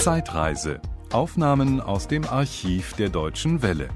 Zeitreise. 0.00 0.80
Aufnahmen 1.12 1.78
aus 1.78 2.08
dem 2.08 2.24
Archiv 2.24 2.94
der 2.94 3.10
Deutschen 3.10 3.60
Welle. 3.60 3.90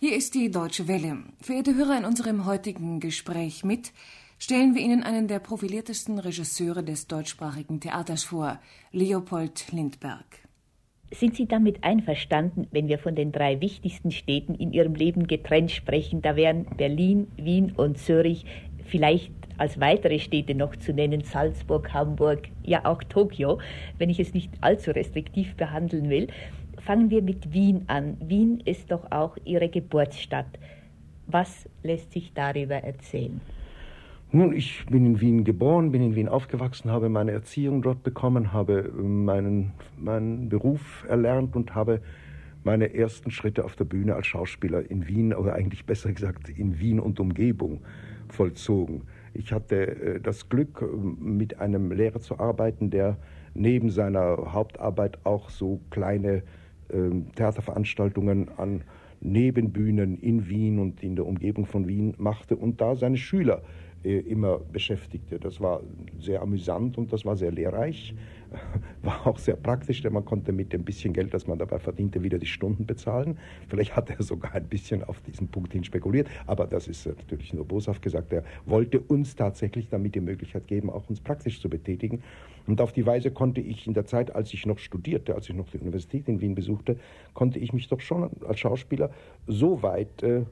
Hier 0.00 0.16
ist 0.16 0.34
die 0.34 0.50
Deutsche 0.50 0.88
Welle. 0.88 1.18
Verehrte 1.42 1.74
Hörer, 1.74 1.98
in 1.98 2.06
unserem 2.06 2.46
heutigen 2.46 2.98
Gespräch 2.98 3.62
mit 3.62 3.92
stellen 4.38 4.74
wir 4.74 4.80
Ihnen 4.80 5.02
einen 5.02 5.28
der 5.28 5.38
profiliertesten 5.38 6.18
Regisseure 6.18 6.82
des 6.82 7.08
deutschsprachigen 7.08 7.78
Theaters 7.78 8.24
vor, 8.24 8.58
Leopold 8.90 9.70
Lindbergh. 9.70 10.24
Sind 11.10 11.36
Sie 11.36 11.44
damit 11.44 11.84
einverstanden, 11.84 12.68
wenn 12.70 12.88
wir 12.88 12.98
von 12.98 13.16
den 13.16 13.32
drei 13.32 13.60
wichtigsten 13.60 14.12
Städten 14.12 14.54
in 14.54 14.72
Ihrem 14.72 14.94
Leben 14.94 15.26
getrennt 15.26 15.72
sprechen? 15.72 16.22
Da 16.22 16.36
wären 16.36 16.64
Berlin, 16.78 17.26
Wien 17.36 17.72
und 17.72 17.98
Zürich, 17.98 18.46
vielleicht 18.86 19.30
als 19.58 19.80
weitere 19.80 20.18
Städte 20.18 20.54
noch 20.54 20.76
zu 20.76 20.92
nennen, 20.92 21.22
Salzburg, 21.22 21.92
Hamburg, 21.92 22.48
ja 22.62 22.84
auch 22.84 23.02
Tokio, 23.02 23.58
wenn 23.98 24.10
ich 24.10 24.20
es 24.20 24.34
nicht 24.34 24.50
allzu 24.60 24.90
restriktiv 24.90 25.54
behandeln 25.56 26.10
will. 26.10 26.28
Fangen 26.78 27.10
wir 27.10 27.22
mit 27.22 27.52
Wien 27.52 27.84
an. 27.88 28.16
Wien 28.20 28.60
ist 28.64 28.90
doch 28.90 29.10
auch 29.10 29.36
Ihre 29.44 29.68
Geburtsstadt. 29.68 30.58
Was 31.26 31.68
lässt 31.82 32.12
sich 32.12 32.32
darüber 32.34 32.76
erzählen? 32.76 33.40
Nun, 34.32 34.52
ich 34.52 34.84
bin 34.86 35.06
in 35.06 35.20
Wien 35.20 35.44
geboren, 35.44 35.92
bin 35.92 36.02
in 36.02 36.14
Wien 36.14 36.28
aufgewachsen, 36.28 36.90
habe 36.90 37.08
meine 37.08 37.30
Erziehung 37.30 37.80
dort 37.80 38.02
bekommen, 38.02 38.52
habe 38.52 38.90
meinen, 38.92 39.72
meinen 39.96 40.48
Beruf 40.48 41.06
erlernt 41.08 41.54
und 41.54 41.74
habe 41.74 42.00
meine 42.64 42.92
ersten 42.92 43.30
Schritte 43.30 43.64
auf 43.64 43.76
der 43.76 43.84
Bühne 43.84 44.16
als 44.16 44.26
Schauspieler 44.26 44.90
in 44.90 45.06
Wien, 45.06 45.32
oder 45.32 45.54
eigentlich 45.54 45.86
besser 45.86 46.12
gesagt 46.12 46.48
in 46.48 46.80
Wien 46.80 46.98
und 46.98 47.20
Umgebung 47.20 47.82
vollzogen. 48.28 49.02
Ich 49.38 49.52
hatte 49.52 49.76
äh, 49.76 50.20
das 50.20 50.48
Glück, 50.48 50.82
äh, 50.82 50.86
mit 50.86 51.60
einem 51.60 51.92
Lehrer 51.92 52.20
zu 52.20 52.38
arbeiten, 52.38 52.90
der 52.90 53.16
neben 53.54 53.90
seiner 53.90 54.52
Hauptarbeit 54.52 55.18
auch 55.24 55.50
so 55.50 55.80
kleine 55.90 56.42
ähm, 56.90 57.32
Theaterveranstaltungen 57.34 58.50
an 58.56 58.82
Nebenbühnen 59.20 60.18
in 60.18 60.48
Wien 60.48 60.78
und 60.78 61.02
in 61.02 61.16
der 61.16 61.26
Umgebung 61.26 61.66
von 61.66 61.88
Wien 61.88 62.14
machte 62.18 62.56
und 62.56 62.80
da 62.80 62.96
seine 62.96 63.16
Schüler 63.16 63.62
äh, 64.04 64.18
immer 64.18 64.58
beschäftigte. 64.58 65.38
Das 65.38 65.60
war 65.60 65.82
sehr 66.20 66.42
amüsant 66.42 66.98
und 66.98 67.12
das 67.12 67.24
war 67.24 67.36
sehr 67.36 67.50
lehrreich. 67.50 68.14
War 69.02 69.26
auch 69.26 69.38
sehr 69.38 69.56
praktisch, 69.56 70.02
denn 70.02 70.12
man 70.12 70.24
konnte 70.24 70.52
mit 70.52 70.72
dem 70.72 70.84
bisschen 70.84 71.12
Geld, 71.12 71.32
das 71.34 71.46
man 71.46 71.58
dabei 71.58 71.78
verdiente, 71.78 72.22
wieder 72.22 72.38
die 72.38 72.46
Stunden 72.46 72.86
bezahlen. 72.86 73.38
Vielleicht 73.68 73.96
hat 73.96 74.10
er 74.10 74.22
sogar 74.22 74.54
ein 74.54 74.66
bisschen 74.66 75.04
auf 75.04 75.20
diesen 75.20 75.48
Punkt 75.48 75.72
hin 75.72 75.84
spekuliert, 75.84 76.28
aber 76.46 76.66
das 76.66 76.88
ist 76.88 77.06
natürlich 77.06 77.52
nur 77.52 77.64
boshaft 77.64 78.02
gesagt. 78.02 78.32
Er 78.32 78.44
wollte 78.64 79.00
uns 79.00 79.36
tatsächlich 79.36 79.88
damit 79.88 80.14
die 80.14 80.20
Möglichkeit 80.20 80.66
geben, 80.66 80.90
auch 80.90 81.08
uns 81.08 81.20
praktisch 81.20 81.60
zu 81.60 81.68
betätigen. 81.68 82.22
Und 82.66 82.80
auf 82.80 82.92
die 82.92 83.06
Weise 83.06 83.30
konnte 83.30 83.60
ich 83.60 83.86
in 83.86 83.94
der 83.94 84.06
Zeit, 84.06 84.34
als 84.34 84.52
ich 84.52 84.66
noch 84.66 84.78
studierte, 84.78 85.34
als 85.34 85.48
ich 85.48 85.54
noch 85.54 85.68
die 85.70 85.78
Universität 85.78 86.28
in 86.28 86.40
Wien 86.40 86.54
besuchte, 86.54 86.98
konnte 87.32 87.58
ich 87.58 87.72
mich 87.72 87.88
doch 87.88 88.00
schon 88.00 88.30
als 88.46 88.58
Schauspieler 88.58 89.10
so 89.46 89.82
weit 89.82 90.22
äh, 90.22 90.42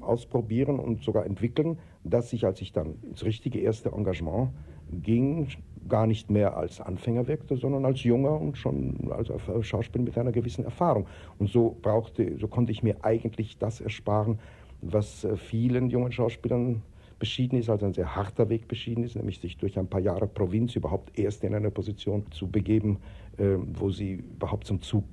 ausprobieren 0.00 0.78
und 0.78 1.02
sogar 1.02 1.26
entwickeln, 1.26 1.78
dass 2.04 2.32
ich, 2.32 2.46
als 2.46 2.60
ich 2.60 2.72
dann 2.72 2.94
ins 3.02 3.24
richtige 3.24 3.60
erste 3.60 3.90
Engagement 3.90 4.50
ging, 4.92 5.48
gar 5.88 6.06
nicht 6.06 6.30
mehr 6.30 6.56
als 6.56 6.80
Anfänger 6.80 7.26
wirkte, 7.26 7.56
sondern 7.56 7.84
als 7.84 8.02
junger 8.02 8.40
und 8.40 8.56
schon 8.56 9.10
als 9.10 9.30
Schauspieler 9.66 10.04
mit 10.04 10.16
einer 10.16 10.32
gewissen 10.32 10.64
Erfahrung. 10.64 11.06
Und 11.38 11.50
so 11.50 11.76
brauchte, 11.82 12.38
so 12.38 12.48
konnte 12.48 12.72
ich 12.72 12.82
mir 12.82 12.96
eigentlich 13.04 13.58
das 13.58 13.80
ersparen, 13.80 14.38
was 14.80 15.24
äh, 15.24 15.36
vielen 15.36 15.90
jungen 15.90 16.12
Schauspielern 16.12 16.82
beschieden 17.18 17.58
ist, 17.58 17.70
also 17.70 17.86
ein 17.86 17.92
sehr 17.92 18.16
harter 18.16 18.48
Weg 18.48 18.66
beschieden 18.66 19.04
ist, 19.04 19.14
nämlich 19.14 19.38
sich 19.38 19.56
durch 19.56 19.78
ein 19.78 19.86
paar 19.86 20.00
Jahre 20.00 20.26
Provinz 20.26 20.74
überhaupt 20.74 21.16
erst 21.16 21.44
in 21.44 21.54
eine 21.54 21.70
Position 21.70 22.24
zu 22.32 22.48
begeben, 22.48 22.98
äh, 23.38 23.56
wo 23.74 23.90
sie 23.90 24.14
überhaupt 24.14 24.66
zum 24.66 24.82
Zug 24.82 25.04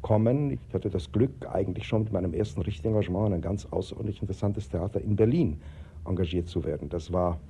kommen. 0.00 0.52
Ich 0.52 0.74
hatte 0.74 0.90
das 0.90 1.10
Glück, 1.10 1.32
eigentlich 1.52 1.84
schon 1.84 2.04
mit 2.04 2.12
meinem 2.12 2.34
ersten 2.34 2.62
richtigen 2.62 2.90
Engagement 2.90 3.28
in 3.28 3.34
ein 3.34 3.40
ganz 3.40 3.66
außerordentlich 3.66 4.20
interessantes 4.20 4.68
Theater 4.68 5.00
in 5.00 5.16
Berlin 5.16 5.60
engagiert 6.04 6.48
zu 6.48 6.64
werden. 6.64 6.88
Das 6.88 7.12
war 7.12 7.40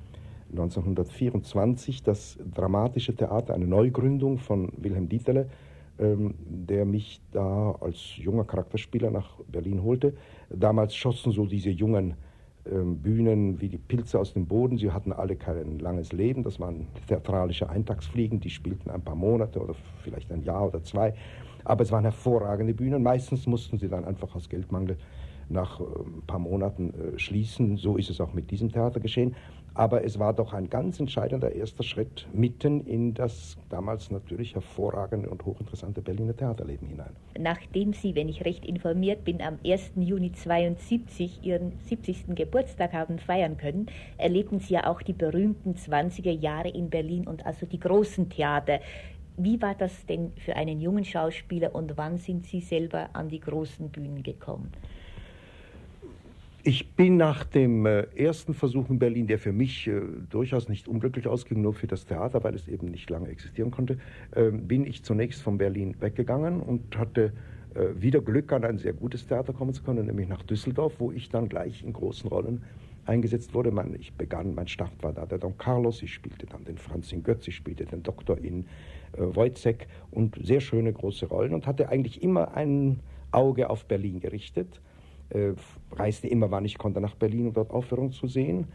1924 0.51 2.03
das 2.03 2.39
Dramatische 2.55 3.15
Theater, 3.15 3.55
eine 3.55 3.67
Neugründung 3.67 4.39
von 4.39 4.73
Wilhelm 4.77 5.09
Dieterle, 5.09 5.49
ähm, 5.99 6.34
der 6.47 6.84
mich 6.84 7.21
da 7.33 7.73
als 7.81 8.17
junger 8.17 8.45
Charakterspieler 8.45 9.11
nach 9.11 9.41
Berlin 9.49 9.83
holte. 9.83 10.15
Damals 10.51 10.95
schossen 10.95 11.33
so 11.33 11.47
diese 11.47 11.71
jungen 11.71 12.15
ähm, 12.71 12.99
Bühnen 12.99 13.61
wie 13.61 13.69
die 13.69 13.79
Pilze 13.79 14.19
aus 14.19 14.33
dem 14.33 14.47
Boden. 14.47 14.77
Sie 14.77 14.91
hatten 14.91 15.12
alle 15.12 15.37
kein 15.37 15.79
langes 15.79 16.12
Leben. 16.12 16.43
Das 16.43 16.59
waren 16.59 16.87
theatralische 17.07 17.69
Eintagsfliegen, 17.69 18.41
die 18.41 18.51
spielten 18.51 18.91
ein 18.91 19.03
paar 19.03 19.15
Monate 19.15 19.61
oder 19.61 19.75
vielleicht 20.03 20.33
ein 20.33 20.43
Jahr 20.43 20.67
oder 20.67 20.83
zwei. 20.83 21.15
Aber 21.65 21.83
es 21.83 21.93
waren 21.93 22.05
hervorragende 22.05 22.75
Bühnen. 22.75 23.03
Meistens 23.03 23.47
mussten 23.47 23.78
sie 23.78 23.89
dann 23.89 24.05
einfach 24.05 24.34
aus 24.34 24.49
Geldmangel 24.49 24.97
nach 25.49 25.81
ein 25.81 25.87
ähm, 25.87 26.23
paar 26.27 26.39
Monaten 26.39 26.91
äh, 26.91 27.19
schließen. 27.19 27.77
So 27.77 27.97
ist 27.97 28.11
es 28.11 28.21
auch 28.21 28.33
mit 28.33 28.51
diesem 28.51 28.73
Theater 28.73 29.01
geschehen. 29.01 29.34
Aber 29.77 30.05
es 30.05 30.19
war 30.19 30.33
doch 30.33 30.55
ein 30.55 30.71
ganz 30.71 31.01
entscheidender 31.01 31.55
erster 31.55 31.83
Schritt 31.83 32.27
mitten 32.33 32.81
in 32.87 33.12
das 33.12 33.59
damals 33.69 34.11
natürlich 34.11 34.55
hervorragende 34.55 35.29
und 35.29 35.45
hochinteressante 35.45 36.01
Berliner 36.01 36.34
Theaterleben 36.34 36.89
hinein. 36.89 37.15
Nachdem 37.39 37.93
Sie, 37.93 38.15
wenn 38.15 38.31
ich 38.31 38.47
recht 38.47 38.65
informiert 38.65 39.25
bin, 39.25 39.43
am 39.43 39.59
1. 39.67 39.93
Juni 39.97 40.33
72 40.33 41.41
Ihren 41.43 41.73
70. 41.81 42.34
Geburtstag 42.34 42.95
haben 42.95 43.19
feiern 43.19 43.59
können, 43.59 43.87
erlebten 44.17 44.61
Sie 44.61 44.73
ja 44.73 44.87
auch 44.87 45.03
die 45.03 45.13
berühmten 45.13 45.75
20er 45.75 46.33
Jahre 46.33 46.71
in 46.71 46.89
Berlin 46.89 47.27
und 47.27 47.45
also 47.45 47.67
die 47.67 47.81
großen 47.81 48.31
Theater. 48.31 48.81
Wie 49.37 49.61
war 49.61 49.75
das 49.75 50.07
denn 50.07 50.33
für 50.39 50.57
einen 50.57 50.81
jungen 50.81 51.05
Schauspieler 51.05 51.75
und 51.75 51.99
wann 51.99 52.17
sind 52.17 52.47
Sie 52.47 52.61
selber 52.63 53.11
an 53.13 53.28
die 53.28 53.41
großen 53.41 53.91
Bühnen 53.91 54.23
gekommen? 54.23 54.73
Ich 56.69 56.97
bin 56.97 57.16
nach 57.16 57.44
dem 57.44 57.87
äh, 57.87 58.09
ersten 58.16 58.53
Versuch 58.53 58.91
in 58.91 58.99
Berlin, 58.99 59.28
der 59.28 59.38
für 59.38 59.53
mich 59.53 59.87
äh, 59.87 60.00
durchaus 60.28 60.69
nicht 60.69 60.88
unglücklich 60.88 61.28
ausging, 61.28 61.62
nur 61.62 61.75
für 61.75 61.87
das 61.87 62.06
Theater, 62.06 62.43
weil 62.43 62.56
es 62.56 62.66
eben 62.66 62.88
nicht 62.88 63.09
lange 63.09 63.28
existieren 63.28 63.71
konnte, 63.71 63.99
äh, 64.32 64.50
bin 64.50 64.84
ich 64.84 65.04
zunächst 65.04 65.43
von 65.43 65.59
Berlin 65.59 65.94
weggegangen 66.00 66.60
und 66.60 66.99
hatte 66.99 67.32
äh, 67.77 68.03
wieder 68.03 68.21
Glück, 68.21 68.53
an 68.53 68.65
ein 68.65 68.78
sehr 68.78 68.94
gutes 68.94 69.28
Theater 69.28 69.53
kommen 69.53 69.75
zu 69.75 69.84
können, 69.84 70.06
nämlich 70.06 70.27
nach 70.27 70.43
Düsseldorf, 70.43 70.94
wo 70.99 71.12
ich 71.12 71.28
dann 71.28 71.49
gleich 71.49 71.84
in 71.84 71.93
großen 71.93 72.28
Rollen 72.28 72.65
eingesetzt 73.04 73.54
wurde. 73.54 73.71
Man, 73.71 73.94
ich 73.94 74.15
begann, 74.15 74.56
mein 74.56 74.66
Start 74.66 75.00
war 75.03 75.12
da 75.12 75.25
der 75.25 75.38
Don 75.38 75.56
Carlos, 75.56 76.03
ich 76.03 76.12
spielte 76.12 76.47
dann 76.47 76.65
den 76.65 76.78
Franz 76.78 77.12
in 77.12 77.22
Götz, 77.22 77.47
ich 77.47 77.54
spielte 77.54 77.84
den 77.84 78.03
Doktor 78.03 78.38
in 78.38 78.65
äh, 79.12 79.21
Wojcek 79.21 79.87
und 80.10 80.37
sehr 80.44 80.60
schöne 80.60 80.93
große 80.93 81.27
Rollen 81.27 81.54
und 81.54 81.65
hatte 81.65 81.91
eigentlich 81.91 82.25
immer 82.25 82.56
ein 82.56 82.98
Auge 83.31 83.71
auf 83.71 83.84
Berlin 83.84 84.19
gerichtet 84.19 84.81
äh, 85.31 85.53
reiste 85.92 86.28
immer, 86.28 86.50
wann 86.50 86.64
ich 86.64 86.78
konnte, 86.78 87.00
nach 87.00 87.14
Berlin, 87.14 87.48
um 87.48 87.53
dort 87.53 87.70
Aufführungen 87.70 88.12
zu 88.12 88.26
sehen. 88.26 88.66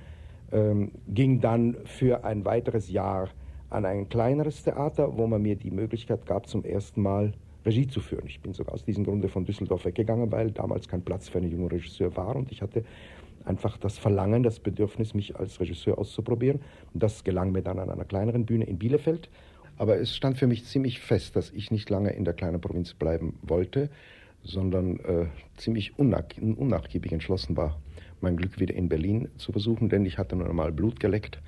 Ähm, 0.51 0.91
ging 1.07 1.39
dann 1.39 1.78
für 1.85 2.23
ein 2.25 2.45
weiteres 2.45 2.89
Jahr 2.89 3.29
an 3.69 3.85
ein 3.85 4.09
kleineres 4.09 4.63
Theater, 4.63 5.17
wo 5.17 5.28
man 5.28 5.41
mir 5.41 5.56
die 5.56 5.72
Möglichkeit 5.72 6.25
gab, 6.25 6.47
zum 6.47 6.66
ersten 6.66 7.01
Mal 7.01 7.34
Regie 7.66 7.88
zu 7.88 8.01
führen. 8.01 8.25
Ich 8.25 8.41
bin 8.41 8.53
sogar 8.53 8.73
aus 8.73 8.84
diesem 8.84 9.06
Grunde 9.06 9.29
von 9.29 9.45
Düsseldorf 9.45 9.85
weggegangen, 9.85 10.31
weil 10.31 10.51
damals 10.51 10.88
kein 10.88 11.03
Platz 11.03 11.29
für 11.29 11.38
einen 11.38 11.51
jungen 11.51 11.67
Regisseur 11.67 12.16
war 12.17 12.35
und 12.35 12.51
ich 12.51 12.61
hatte 12.61 12.84
einfach 13.45 13.78
das 13.78 13.97
Verlangen, 13.97 14.44
das 14.44 14.59
Bedürfnis, 14.59 15.13
mich 15.13 15.35
als 15.38 15.59
Regisseur 15.59 15.97
auszuprobieren. 15.97 16.59
Das 16.94 17.23
gelang 17.23 17.51
mir 17.51 17.61
dann 17.61 17.79
an 17.79 17.90
einer 17.90 18.06
kleineren 18.06 18.45
Bühne 18.45 18.66
in 18.66 18.78
Bielefeld. 18.78 19.29
Aber 19.78 20.00
es 20.00 20.16
stand 20.16 20.38
für 20.38 20.47
mich 20.47 20.66
ziemlich 20.66 21.00
fest, 21.00 21.35
dass 21.35 21.51
ich 21.51 21.72
nicht 21.72 21.90
lange 21.90 22.11
in 22.11 22.25
der 22.25 22.34
kleinen 22.34 22.61
Provinz 22.61 22.94
bleiben 22.94 23.40
wollte 23.41 23.90
sondern 24.44 25.00
äh, 25.00 25.25
ziemlich 25.57 25.97
unnach 25.97 26.24
unnachgiebig 26.40 27.12
entschlossen 27.12 27.56
war, 27.57 27.79
mein 28.22 28.38
Glück 28.38 28.59
wieder 28.59 28.75
in 28.75 28.90
Berlin 28.90 29.29
zu 29.38 29.52
versuchen, 29.52 29.90
denn 29.90 30.06
ich 30.06 30.18
hatte 30.18 30.35
nun 30.35 30.47
einmal 30.47 30.72
Blut 30.72 31.00
geleckt 31.00 31.40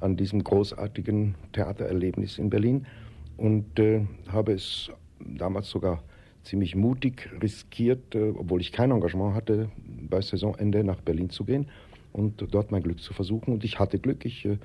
an 0.00 0.16
diesem 0.16 0.42
großartigen 0.42 1.34
Theatererlebnis 1.52 2.38
in 2.38 2.50
Berlin 2.50 2.86
und 3.36 3.78
äh, 3.78 4.06
habe 4.28 4.52
es 4.52 4.90
damals 5.20 5.70
sogar 5.70 6.02
ziemlich 6.42 6.76
mutig 6.76 7.30
riskiert, 7.42 8.14
äh, 8.14 8.30
obwohl 8.30 8.60
ich 8.60 8.72
kein 8.72 8.90
Engagement 8.90 9.34
hatte, 9.34 9.70
bei 10.08 10.20
Saisonende 10.20 10.84
nach 10.84 11.00
Berlin 11.00 11.30
zu 11.30 11.44
gehen 11.44 11.66
und 12.12 12.46
dort 12.50 12.70
mein 12.70 12.82
Glück 12.82 13.00
zu 13.00 13.14
versuchen. 13.14 13.52
Und 13.52 13.64
ich 13.64 13.78
hatte 13.78 13.98
Glück, 13.98 14.24
ich 14.24 14.44
äh, 14.44 14.58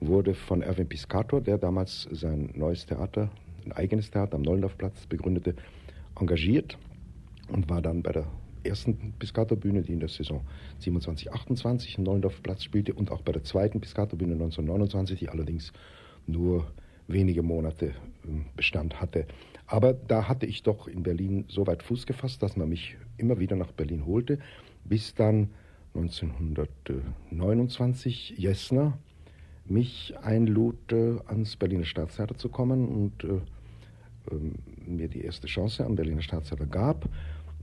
wurde 0.00 0.34
von 0.34 0.62
Erwin 0.62 0.88
Piscator, 0.88 1.40
der 1.40 1.58
damals 1.58 2.08
sein 2.10 2.50
neues 2.54 2.86
Theater, 2.86 3.30
ein 3.64 3.72
eigenes 3.72 4.10
Theater 4.10 4.36
am 4.36 4.42
Nollendorfplatz 4.42 5.06
begründete, 5.06 5.54
engagiert 6.18 6.78
und 7.48 7.68
war 7.68 7.82
dann 7.82 8.02
bei 8.02 8.12
der 8.12 8.26
ersten 8.64 9.14
Piscator-Bühne, 9.18 9.82
die 9.82 9.92
in 9.92 10.00
der 10.00 10.08
Saison 10.08 10.42
27, 10.78 11.32
28 11.32 11.98
im 11.98 12.04
Neulendorf-Platz 12.04 12.64
spielte 12.64 12.94
und 12.94 13.10
auch 13.10 13.22
bei 13.22 13.32
der 13.32 13.44
zweiten 13.44 13.80
Piscator-Bühne 13.80 14.34
1929, 14.34 15.18
die 15.18 15.28
allerdings 15.28 15.72
nur 16.26 16.66
wenige 17.08 17.42
Monate 17.42 17.94
ähm, 18.26 18.46
Bestand 18.56 19.00
hatte. 19.00 19.26
Aber 19.66 19.92
da 19.92 20.28
hatte 20.28 20.46
ich 20.46 20.62
doch 20.62 20.88
in 20.88 21.02
Berlin 21.02 21.44
so 21.48 21.66
weit 21.66 21.82
Fuß 21.82 22.06
gefasst, 22.06 22.42
dass 22.42 22.56
man 22.56 22.68
mich 22.68 22.96
immer 23.16 23.38
wieder 23.38 23.56
nach 23.56 23.72
Berlin 23.72 24.04
holte, 24.06 24.38
bis 24.84 25.14
dann 25.14 25.50
1929 25.94 28.34
Jessner 28.36 28.98
mich 29.64 30.14
einlud, 30.22 30.76
äh, 30.92 31.16
ans 31.26 31.56
Berliner 31.56 31.84
Staatstheater 31.84 32.36
zu 32.36 32.48
kommen 32.48 32.86
und 32.86 33.24
äh, 33.24 33.40
ähm, 34.30 34.54
mir 34.86 35.08
die 35.08 35.22
erste 35.22 35.48
Chance 35.48 35.84
am 35.84 35.96
Berliner 35.96 36.22
Staatstheater 36.22 36.66
gab. 36.66 37.08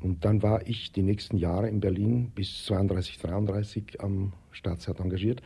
Und 0.04 0.26
dann 0.26 0.44
war 0.44 0.68
ich 0.68 0.92
die 0.92 1.02
nächsten 1.02 1.38
Jahre 1.38 1.70
in 1.70 1.80
Berlin 1.80 2.30
bis 2.36 2.66
32, 2.66 3.20
33 3.20 4.02
am 4.02 4.34
Staatstheater 4.52 5.02
engagiert. 5.02 5.42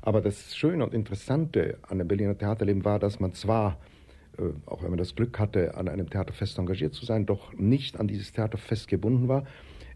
Aber 0.00 0.20
das 0.20 0.56
Schöne 0.56 0.84
und 0.84 0.94
Interessante 0.94 1.76
an 1.82 1.98
dem 1.98 2.06
Berliner 2.06 2.38
Theaterleben 2.38 2.84
war, 2.84 3.00
dass 3.00 3.18
man 3.18 3.34
zwar, 3.34 3.78
äh, 4.38 4.42
auch 4.66 4.84
wenn 4.84 4.90
man 4.90 4.98
das 4.98 5.16
Glück 5.16 5.40
hatte, 5.40 5.74
an 5.74 5.88
einem 5.88 6.08
Theaterfest 6.08 6.56
engagiert 6.58 6.94
zu 6.94 7.04
sein, 7.04 7.26
doch 7.26 7.52
nicht 7.54 7.98
an 7.98 8.06
dieses 8.06 8.32
Theaterfest 8.32 8.86
gebunden 8.86 9.26
war. 9.26 9.44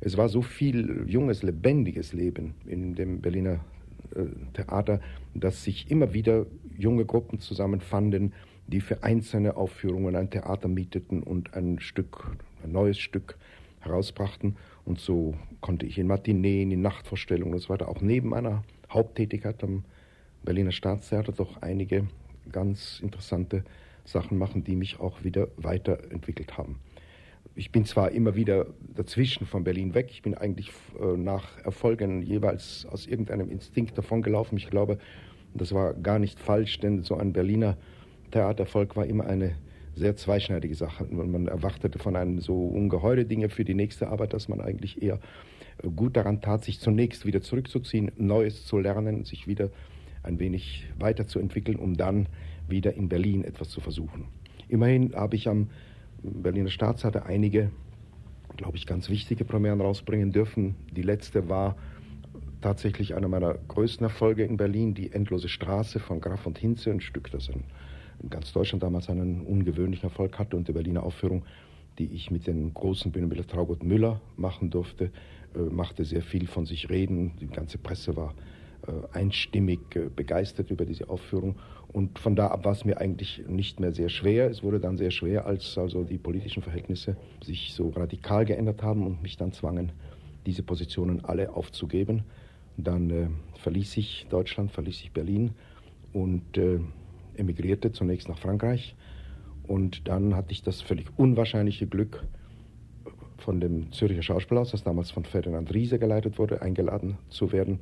Es 0.00 0.17
war 0.17 0.29
so 0.29 0.43
viel 0.43 1.05
junges, 1.06 1.44
lebendiges 1.44 2.12
Leben 2.12 2.55
in 2.67 2.97
dem 2.97 3.20
Berliner 3.20 3.61
äh, 4.17 4.25
Theater, 4.55 5.00
dass 5.35 5.62
sich 5.62 5.88
immer 5.88 6.12
wieder 6.12 6.47
junge 6.76 7.05
Gruppen 7.05 7.38
zusammenfanden, 7.38 8.32
die 8.67 8.81
für 8.81 9.05
einzelne 9.05 9.56
Aufführungen 9.56 10.17
ein 10.17 10.31
Theater 10.31 10.67
mieteten 10.67 11.23
und 11.23 11.55
ein 11.55 11.79
Stück, 11.79 12.37
ein 12.64 12.73
neues 12.73 12.99
Stück 12.99 13.38
herausbrachten. 13.84 14.56
Und 14.84 15.00
so 15.00 15.34
konnte 15.60 15.86
ich 15.86 15.98
in 15.98 16.06
Matineen, 16.06 16.70
in 16.70 16.82
Nachtvorstellungen 16.82 17.54
und 17.54 17.60
so 17.60 17.69
weiter, 17.69 17.88
auch 17.88 18.00
neben 18.00 18.31
meiner 18.31 18.64
Haupttätigkeit 18.90 19.62
am 19.62 19.84
Berliner 20.44 20.72
Staatstheater 20.72 21.32
doch 21.32 21.62
einige 21.62 22.06
ganz 22.52 23.00
interessante 23.00 23.64
Sachen 24.04 24.38
machen, 24.38 24.64
die 24.64 24.76
mich 24.76 25.00
auch 25.00 25.25
wieder 25.25 25.48
weiterentwickelt 25.56 26.58
haben. 26.58 26.76
Ich 27.54 27.70
bin 27.70 27.84
zwar 27.84 28.10
immer 28.10 28.34
wieder 28.34 28.66
dazwischen 28.94 29.46
von 29.46 29.64
Berlin 29.64 29.94
weg, 29.94 30.08
ich 30.10 30.22
bin 30.22 30.34
eigentlich 30.34 30.70
äh, 31.00 31.16
nach 31.16 31.58
Erfolgen 31.64 32.22
jeweils 32.22 32.84
aus 32.90 33.06
irgendeinem 33.06 33.48
Instinkt 33.50 33.96
davongelaufen. 33.96 34.58
Ich 34.58 34.69
glaube, 34.69 34.98
das 35.54 35.72
war 35.72 35.94
gar 35.94 36.19
nicht 36.19 36.40
falsch, 36.40 36.80
denn 36.80 37.02
so 37.04 37.16
ein 37.16 37.32
Berliner 37.32 37.76
Theatererfolg 38.32 38.96
war 38.96 39.06
immer 39.06 39.26
eine 39.26 39.54
sehr 39.96 40.17
zweischneidige 40.17 40.75
Sache. 40.75 41.05
Man 41.05 41.46
erwartete 41.49 41.99
von 41.99 42.17
einem 42.17 42.41
so 42.41 42.67
ungeheure 42.67 43.25
Dinge 43.25 43.49
für 43.49 43.64
die 43.64 43.75
nächste 43.75 44.08
Arbeit, 44.08 44.32
dass 44.32 44.49
man 44.49 44.61
eigentlich 44.61 45.02
eher 45.02 45.20
äh, 45.82 45.88
gut 45.88 46.17
daran 46.17 46.41
tat, 46.41 46.64
sich 46.64 46.81
zunächst 46.81 47.26
wieder 47.26 47.43
zurückzuziehen, 47.43 48.11
Neues 48.17 48.67
zu 48.67 48.79
lernen, 48.79 49.25
sich 49.25 49.46
wieder 49.46 49.70
ein 50.23 50.38
wenig 50.38 50.87
weiterzuentwickeln, 50.99 51.79
um 51.79 51.96
dann 51.96 52.26
wieder 52.69 52.94
in 52.94 53.08
Berlin 53.08 53.44
etwas 53.44 53.69
zu 53.69 53.81
versuchen. 53.81 54.26
Immerhin 54.69 55.14
habe 55.14 55.37
ich 55.37 55.49
am 55.49 55.69
Berliner 56.23 56.70
Staatstheater 56.70 57.26
einige, 57.26 57.70
glaube 58.56 58.76
ich, 58.76 58.87
ganz 58.87 59.11
wichtige 59.11 59.44
Premieren 59.44 59.81
rausbringen 59.81 60.32
dürfen. 60.32 60.75
Die 60.97 61.02
letzte 61.02 61.49
war 61.50 61.76
tatsächlich 62.62 63.14
einer 63.14 63.29
meiner 63.29 63.55
größten 63.69 64.05
Erfolge 64.05 64.44
in 64.44 64.56
Berlin, 64.56 64.94
die 64.94 65.12
Endlose 65.12 65.50
Straße 65.50 66.00
von 66.00 66.23
Graf 66.23 66.47
und 66.47 66.58
Hinze, 66.58 66.90
ein 66.90 67.02
Stück, 67.02 67.31
das 67.31 67.50
ein 67.50 67.64
in 68.22 68.31
ganz 68.31 68.52
Deutschland 68.52 68.82
damals 68.82 69.08
einen 69.08 69.43
ungewöhnlichen 69.43 70.08
Erfolg 70.08 70.38
hatte 70.38 70.56
und 70.56 70.69
die 70.69 70.72
Berliner 70.72 71.02
Aufführung, 71.02 71.44
die 71.99 72.06
ich 72.06 72.31
mit 72.31 72.46
dem 72.46 72.75
großen 72.75 73.12
Bühnenbildner 73.12 73.46
Traugott 73.46 73.82
Müller 73.82 74.20
machen 74.37 74.70
durfte, 74.70 75.11
äh, 75.55 75.58
machte 75.58 76.05
sehr 76.05 76.22
viel 76.22 76.46
von 76.46 76.66
sich 76.66 76.90
reden. 76.90 77.32
Die 77.40 77.46
ganze 77.46 77.78
Presse 77.78 78.16
war 78.16 78.34
äh, 78.87 79.16
einstimmig 79.16 79.81
äh, 79.94 80.11
begeistert 80.14 80.70
über 80.70 80.84
diese 80.84 81.08
Aufführung 81.08 81.56
und 81.94 82.19
von 82.19 82.34
da 82.34 82.49
ab 82.49 82.64
war 82.64 82.72
es 82.72 82.84
mir 82.84 82.99
eigentlich 83.00 83.44
nicht 83.46 83.78
mehr 83.78 83.93
sehr 83.93 84.08
schwer. 84.08 84.50
Es 84.50 84.62
wurde 84.62 84.81
dann 84.81 84.96
sehr 84.96 85.12
schwer, 85.12 85.46
als 85.46 85.78
also 85.78 86.02
die 86.02 86.19
politischen 86.19 86.62
Verhältnisse 86.62 87.16
sich 87.43 87.72
so 87.72 87.90
radikal 87.90 88.44
geändert 88.44 88.82
haben 88.82 89.06
und 89.06 89.22
mich 89.22 89.37
dann 89.37 89.52
zwangen, 89.52 89.93
diese 90.44 90.62
Positionen 90.62 91.25
alle 91.25 91.55
aufzugeben. 91.55 92.25
Dann 92.76 93.11
äh, 93.11 93.28
verließ 93.61 93.96
ich 93.96 94.26
Deutschland, 94.28 94.72
verließ 94.72 95.02
ich 95.02 95.12
Berlin 95.12 95.52
und 96.12 96.58
äh, 96.58 96.81
emigrierte 97.36 97.92
zunächst 97.92 98.28
nach 98.28 98.38
Frankreich 98.38 98.94
und 99.66 100.08
dann 100.08 100.34
hatte 100.34 100.52
ich 100.52 100.62
das 100.62 100.81
völlig 100.81 101.06
unwahrscheinliche 101.16 101.86
Glück, 101.86 102.25
von 103.44 103.60
dem 103.60 103.92
Zürcher 103.92 104.22
Schauspielhaus, 104.22 104.70
das 104.70 104.82
damals 104.82 105.10
von 105.10 105.25
Ferdinand 105.25 105.72
Riese 105.72 105.98
geleitet 105.98 106.38
wurde, 106.38 106.62
eingeladen 106.62 107.19
zu 107.28 107.52
werden, 107.52 107.81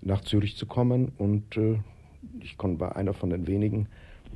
nach 0.00 0.22
Zürich 0.22 0.56
zu 0.56 0.66
kommen. 0.66 1.12
Und 1.18 1.56
äh, 1.56 1.78
ich 2.40 2.56
war 2.58 2.96
einer 2.96 3.12
von 3.12 3.30
den 3.30 3.46
wenigen 3.46 3.88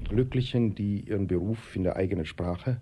Glücklichen, 0.04 0.74
die 0.74 1.00
ihren 1.00 1.26
Beruf 1.26 1.74
in 1.74 1.82
der 1.82 1.96
eigenen 1.96 2.26
Sprache 2.26 2.80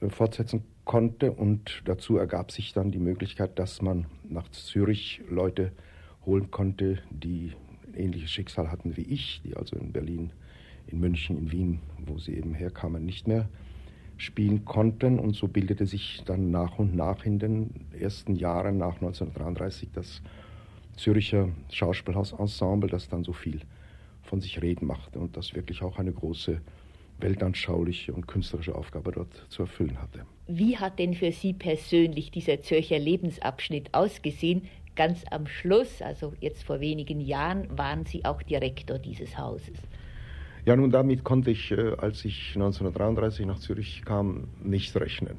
äh, 0.00 0.08
fortsetzen 0.08 0.64
konnte. 0.84 1.30
Und 1.30 1.82
dazu 1.84 2.16
ergab 2.16 2.50
sich 2.50 2.72
dann 2.72 2.90
die 2.90 2.98
Möglichkeit, 2.98 3.58
dass 3.58 3.82
man 3.82 4.06
nach 4.28 4.48
Zürich 4.50 5.22
Leute 5.30 5.70
holen 6.26 6.50
konnte, 6.50 6.98
die 7.10 7.52
ein 7.86 7.94
ähnliches 7.94 8.30
Schicksal 8.30 8.70
hatten 8.70 8.96
wie 8.96 9.02
ich, 9.02 9.42
die 9.44 9.56
also 9.56 9.76
in 9.76 9.92
Berlin 9.92 10.32
in 10.92 11.00
München, 11.00 11.38
in 11.38 11.52
Wien, 11.52 11.80
wo 12.06 12.18
sie 12.18 12.34
eben 12.34 12.54
herkamen, 12.54 13.04
nicht 13.04 13.28
mehr 13.28 13.48
spielen 14.16 14.64
konnten. 14.64 15.18
Und 15.18 15.34
so 15.34 15.48
bildete 15.48 15.86
sich 15.86 16.22
dann 16.26 16.50
nach 16.50 16.78
und 16.78 16.94
nach 16.94 17.24
in 17.24 17.38
den 17.38 17.70
ersten 17.98 18.36
Jahren 18.36 18.78
nach 18.78 18.96
1933 18.96 19.90
das 19.92 20.22
Züricher 20.96 21.48
Schauspielhausensemble, 21.70 22.90
das 22.90 23.08
dann 23.08 23.24
so 23.24 23.32
viel 23.32 23.60
von 24.22 24.40
sich 24.40 24.60
reden 24.60 24.86
machte 24.86 25.18
und 25.18 25.36
das 25.36 25.54
wirklich 25.54 25.82
auch 25.82 25.98
eine 25.98 26.12
große 26.12 26.60
weltanschauliche 27.20 28.12
und 28.12 28.26
künstlerische 28.26 28.74
Aufgabe 28.74 29.12
dort 29.12 29.46
zu 29.48 29.62
erfüllen 29.62 30.00
hatte. 30.00 30.24
Wie 30.46 30.78
hat 30.78 30.98
denn 30.98 31.14
für 31.14 31.32
Sie 31.32 31.52
persönlich 31.52 32.30
dieser 32.30 32.60
Zürcher 32.60 32.98
Lebensabschnitt 32.98 33.94
ausgesehen? 33.94 34.68
Ganz 34.96 35.24
am 35.30 35.46
Schluss, 35.46 36.02
also 36.02 36.34
jetzt 36.40 36.64
vor 36.64 36.80
wenigen 36.80 37.20
Jahren, 37.20 37.66
waren 37.78 38.04
Sie 38.04 38.24
auch 38.24 38.42
Direktor 38.42 38.98
dieses 38.98 39.38
Hauses. 39.38 39.78
Ja, 40.70 40.76
nun 40.76 40.92
damit 40.92 41.24
konnte 41.24 41.50
ich, 41.50 41.72
äh, 41.72 41.96
als 41.98 42.24
ich 42.24 42.54
1933 42.54 43.44
nach 43.44 43.58
Zürich 43.58 44.04
kam, 44.04 44.44
nicht 44.62 44.94
rechnen. 44.94 45.38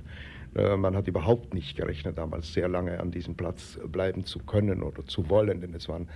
Äh, 0.55 0.75
man 0.75 0.93
hat 0.93 1.07
überhaupt 1.07 1.53
nicht 1.53 1.77
gerechnet, 1.77 2.17
damals 2.17 2.51
sehr 2.51 2.67
lange 2.67 2.99
an 2.99 3.11
diesem 3.11 3.35
Platz 3.35 3.79
bleiben 3.89 4.25
zu 4.25 4.39
können 4.39 4.83
oder 4.83 5.05
zu 5.05 5.29
wollen, 5.29 5.61
denn 5.61 5.73
es 5.73 5.87
waren 5.87 6.09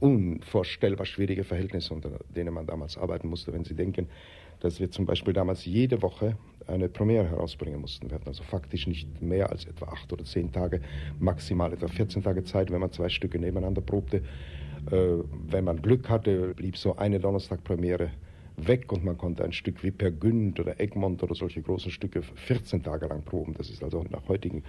unvorstellbar 0.00 1.06
schwierige 1.06 1.44
Verhältnisse, 1.44 1.94
unter 1.94 2.10
denen 2.34 2.52
man 2.52 2.66
damals 2.66 2.98
arbeiten 2.98 3.28
musste. 3.28 3.52
Wenn 3.52 3.62
Sie 3.62 3.76
denken, 3.76 4.08
dass 4.58 4.80
wir 4.80 4.90
zum 4.90 5.06
Beispiel 5.06 5.32
damals 5.32 5.64
jede 5.64 6.02
Woche 6.02 6.36
eine 6.66 6.88
Premiere 6.88 7.28
herausbringen 7.30 7.80
mussten. 7.80 8.10
Wir 8.10 8.16
hatten 8.16 8.26
also 8.26 8.42
faktisch 8.42 8.88
nicht 8.88 9.22
mehr 9.22 9.50
als 9.50 9.64
etwa 9.64 9.92
acht 9.92 10.12
oder 10.12 10.24
zehn 10.24 10.50
Tage, 10.50 10.80
maximal 11.20 11.72
etwa 11.72 11.86
14 11.86 12.24
Tage 12.24 12.42
Zeit, 12.42 12.72
wenn 12.72 12.80
man 12.80 12.90
zwei 12.90 13.10
Stücke 13.10 13.38
nebeneinander 13.38 13.80
probte. 13.80 14.24
Äh, 14.90 15.22
wenn 15.46 15.62
man 15.62 15.80
Glück 15.80 16.08
hatte, 16.08 16.52
blieb 16.56 16.76
so 16.76 16.96
eine 16.96 17.20
Donnerstag-Premiere 17.20 18.10
weg 18.66 18.92
und 18.92 19.04
man 19.04 19.18
konnte 19.18 19.44
ein 19.44 19.52
Stück 19.52 19.82
wie 19.82 19.90
Per 19.90 20.10
Günd 20.10 20.60
oder 20.60 20.80
Egmont 20.80 21.22
oder 21.22 21.34
solche 21.34 21.62
großen 21.62 21.90
Stücke 21.90 22.22
14 22.22 22.82
Tage 22.82 23.06
lang 23.06 23.22
proben. 23.22 23.54
Das 23.54 23.70
ist 23.70 23.82
also 23.82 24.04
nach 24.10 24.28
heutigen 24.28 24.64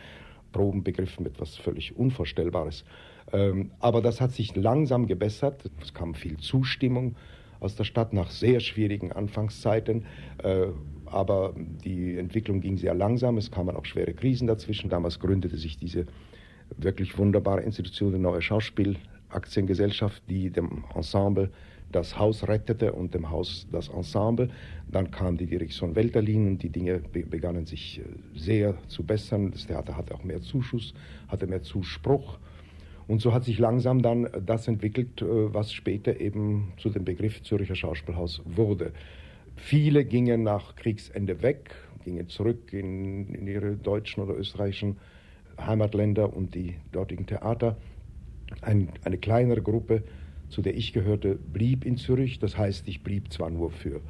Probenbegriffen 0.51 1.25
etwas 1.25 1.57
völlig 1.57 1.95
Unvorstellbares. 1.95 2.83
Ähm, 3.31 3.71
aber 3.79 4.01
das 4.01 4.21
hat 4.21 4.31
sich 4.31 4.55
langsam 4.55 5.07
gebessert. 5.07 5.63
Es 5.81 5.93
kam 5.93 6.13
viel 6.13 6.37
Zustimmung 6.37 7.15
aus 7.59 7.75
der 7.75 7.83
Stadt 7.83 8.11
nach 8.11 8.31
sehr 8.31 8.59
schwierigen 8.59 9.11
Anfangszeiten. 9.11 10.05
Äh, 10.43 10.67
aber 11.05 11.53
die 11.57 12.17
Entwicklung 12.17 12.61
ging 12.61 12.77
sehr 12.77 12.93
langsam. 12.93 13.37
Es 13.37 13.51
kamen 13.51 13.75
auch 13.75 13.85
schwere 13.85 14.13
Krisen 14.13 14.47
dazwischen. 14.47 14.89
Damals 14.89 15.19
gründete 15.19 15.57
sich 15.57 15.77
diese 15.77 16.05
wirklich 16.77 17.17
wunderbare 17.17 17.61
Institution, 17.61 18.13
die 18.13 18.19
neue 18.19 18.41
Schauspielaktiengesellschaft, 18.41 20.23
die 20.29 20.49
dem 20.49 20.83
Ensemble 20.95 21.51
das 21.91 22.17
Haus 22.17 22.47
rettete 22.47 22.93
und 22.93 23.13
dem 23.13 23.29
Haus 23.29 23.67
das 23.71 23.89
Ensemble. 23.89 24.49
Dann 24.89 25.11
kam 25.11 25.37
die 25.37 25.45
Direktion 25.45 25.95
Welterlin 25.95 26.47
und 26.47 26.63
die 26.63 26.69
Dinge 26.69 26.99
begannen 26.99 27.65
sich 27.65 27.99
äh, 27.99 28.03
sehr 28.37 28.75
zu 28.87 29.03
bessern. 29.03 29.51
Das 29.51 29.67
Theater 29.67 29.97
hatte 29.97 30.15
auch 30.15 30.23
mehr 30.23 30.41
Zuschuss, 30.41 30.93
hatte 31.27 31.47
mehr 31.47 31.63
Zuspruch. 31.63 32.39
Und 33.07 33.19
so 33.21 33.33
hat 33.33 33.43
sich 33.43 33.59
langsam 33.59 34.01
dann 34.01 34.29
das 34.45 34.67
entwickelt, 34.67 35.21
äh, 35.21 35.53
was 35.53 35.73
später 35.73 36.19
eben 36.19 36.73
zu 36.77 36.89
dem 36.89 37.03
Begriff 37.03 37.41
Zürcher 37.43 37.75
Schauspielhaus 37.75 38.41
wurde. 38.45 38.93
Viele 39.55 40.05
gingen 40.05 40.43
nach 40.43 40.75
Kriegsende 40.75 41.41
weg, 41.41 41.75
gingen 42.03 42.27
zurück 42.29 42.73
in, 42.73 43.33
in 43.33 43.47
ihre 43.47 43.75
deutschen 43.75 44.23
oder 44.23 44.37
österreichischen 44.37 44.97
Heimatländer 45.59 46.35
und 46.35 46.55
die 46.55 46.75
dortigen 46.91 47.25
Theater. 47.25 47.77
Ein, 48.61 48.89
eine 49.03 49.17
kleinere 49.17 49.61
Gruppe 49.61 50.03
zu 50.51 50.61
der 50.61 50.75
ich 50.75 50.93
gehörte, 50.93 51.35
blieb 51.35 51.85
in 51.85 51.97
Zürich. 51.97 52.39
Das 52.39 52.57
heißt, 52.57 52.87
ich 52.87 53.03
blieb 53.03 53.33
zwar 53.33 53.49
nur 53.49 53.71
für 53.71 54.01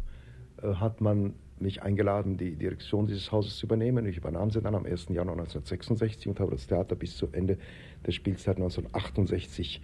äh, 0.61 0.75
hat 0.75 1.01
man 1.01 1.33
mich 1.59 1.81
eingeladen, 1.83 2.37
die 2.37 2.55
Direktion 2.55 3.07
dieses 3.07 3.31
Hauses 3.31 3.57
zu 3.57 3.65
übernehmen. 3.67 4.05
Ich 4.05 4.17
übernahm 4.17 4.49
sie 4.49 4.61
dann 4.61 4.75
am 4.75 4.85
1. 4.85 5.07
Januar 5.09 5.37
1966 5.37 6.27
und 6.27 6.39
habe 6.39 6.51
das 6.51 6.67
Theater 6.67 6.95
bis 6.95 7.15
zu 7.15 7.29
Ende 7.31 7.57
der 8.05 8.11
Spielzeit 8.11 8.57
1968 8.57 9.81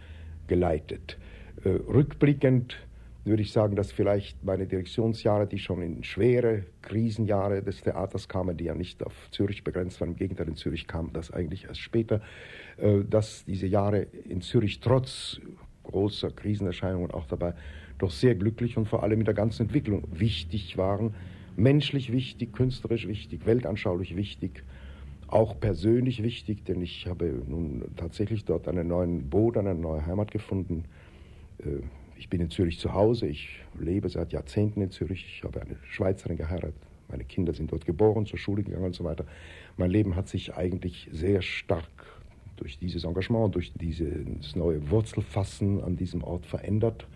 geleitet. 0.47 1.17
Äh, 1.63 1.69
rückblickend 1.69 2.77
würde 3.25 3.41
ich 3.41 3.51
sagen, 3.51 3.75
dass 3.75 3.91
vielleicht 3.91 4.43
meine 4.43 4.67
Direktionsjahre, 4.67 5.47
die 5.47 5.59
schon 5.59 5.81
in 5.81 6.03
schwere 6.03 6.63
Krisenjahre 6.81 7.61
des 7.61 7.81
Theaters 7.81 8.29
kamen, 8.29 8.55
die 8.55 8.65
ja 8.65 8.73
nicht 8.73 9.03
auf 9.03 9.13
Zürich 9.31 9.63
begrenzt 9.63 9.99
waren, 9.99 10.11
im 10.11 10.15
Gegenteil, 10.15 10.47
in 10.47 10.55
Zürich 10.55 10.87
kam 10.87 11.11
das 11.11 11.31
eigentlich 11.31 11.65
erst 11.65 11.81
später, 11.81 12.21
äh, 12.77 13.03
dass 13.09 13.43
diese 13.45 13.67
Jahre 13.67 14.07
in 14.29 14.41
Zürich 14.41 14.79
trotz 14.79 15.41
großer 15.83 16.31
Krisenerscheinungen 16.31 17.11
auch 17.11 17.25
dabei 17.25 17.53
doch 17.97 18.11
sehr 18.11 18.35
glücklich 18.35 18.77
und 18.77 18.87
vor 18.87 19.03
allem 19.03 19.17
mit 19.17 19.27
der 19.27 19.33
ganzen 19.33 19.63
Entwicklung 19.63 20.03
wichtig 20.11 20.77
waren. 20.77 21.15
Menschlich 21.55 22.11
wichtig, 22.11 22.53
künstlerisch 22.53 23.07
wichtig, 23.07 23.45
weltanschaulich 23.45 24.15
wichtig, 24.15 24.63
auch 25.27 25.59
persönlich 25.59 26.21
wichtig, 26.21 26.63
denn 26.65 26.81
ich 26.81 27.07
habe 27.07 27.41
nun 27.47 27.83
tatsächlich 27.95 28.45
dort 28.45 28.67
einen 28.67 28.87
neuen 28.87 29.29
Boden, 29.29 29.67
eine 29.67 29.75
neue 29.75 30.05
Heimat 30.05 30.31
gefunden. 30.31 30.85
Äh, 31.59 31.81
ich 32.17 32.29
bin 32.29 32.41
in 32.41 32.49
Zürich 32.49 32.79
zu 32.79 32.93
Hause, 32.93 33.27
ich 33.27 33.59
lebe 33.79 34.09
seit 34.09 34.33
Jahrzehnten 34.33 34.81
in 34.81 34.89
Zürich, 34.89 35.23
ich 35.27 35.43
habe 35.43 35.61
eine 35.61 35.75
Schweizerin 35.89 36.37
geheiratet, 36.37 36.75
meine 37.09 37.23
Kinder 37.23 37.53
sind 37.53 37.71
dort 37.71 37.85
geboren, 37.85 38.25
zur 38.25 38.39
Schule 38.39 38.63
gegangen 38.63 38.85
und 38.85 38.95
so 38.95 39.03
weiter. 39.03 39.25
Mein 39.77 39.91
Leben 39.91 40.15
hat 40.15 40.27
sich 40.27 40.55
eigentlich 40.55 41.09
sehr 41.11 41.41
stark 41.41 41.87
durch 42.57 42.79
dieses 42.79 43.03
Engagement, 43.03 43.55
durch 43.55 43.71
dieses 43.73 44.55
neue 44.55 44.89
Wurzelfassen 44.89 45.83
an 45.83 45.95
diesem 45.95 46.23
Ort 46.23 46.45
verändert 46.45 47.07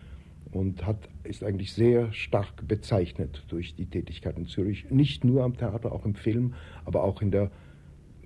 und 0.51 0.86
hat, 0.86 1.10
ist 1.24 1.43
eigentlich 1.43 1.74
sehr 1.74 2.13
stark 2.13 2.67
bezeichnet 2.67 3.43
durch 3.48 3.75
die 3.75 3.88
Tätigkeit 3.88 4.38
in 4.38 4.45
Zürich. 4.45 4.86
Nicht 4.89 5.24
nur 5.24 5.43
am 5.43 5.57
Theater, 5.57 5.91
auch 5.91 6.05
im 6.05 6.15
Film, 6.15 6.53
aber 6.86 7.03
auch 7.03 7.21
in 7.21 7.31
der 7.31 7.51